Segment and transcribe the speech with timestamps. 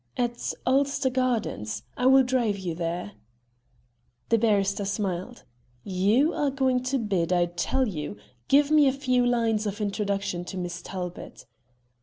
[0.17, 1.83] "At Ulster Gardens.
[1.95, 3.11] I will drive you there."
[4.29, 5.43] The barrister smiled.
[5.83, 8.17] "You are going to bed, I tell you.
[8.47, 11.45] Give me a few lines of introduction to Miss Talbot."